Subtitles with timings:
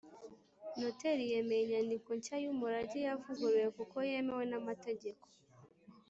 [0.79, 5.25] noteri yemeye inyandiko nshya y’umurage yavuguruwe kuko yemewe n’amategeko,